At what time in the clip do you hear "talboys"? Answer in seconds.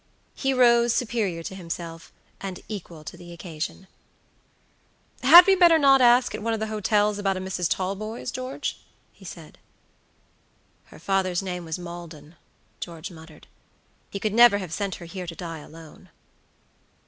7.69-8.31